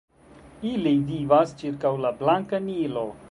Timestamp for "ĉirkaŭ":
1.61-1.93